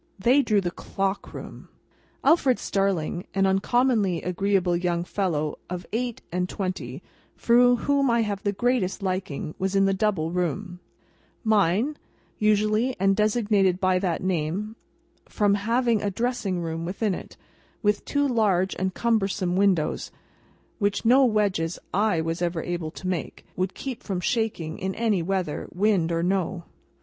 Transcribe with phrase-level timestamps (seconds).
[0.17, 1.69] They drew the Clock Room.
[2.23, 7.03] Alfred Starling, an uncommonly agreeable young fellow of eight and twenty
[7.35, 10.79] for whom I have the greatest liking, was in the Double Room;
[11.43, 11.97] mine,
[12.39, 14.75] usually, and designated by that name
[15.29, 17.37] from having a dressing room within it,
[17.83, 20.09] with two large and cumbersome windows,
[20.79, 25.21] which no wedges I was ever able to make, would keep from shaking, in any
[25.21, 26.63] weather, wind or no wind.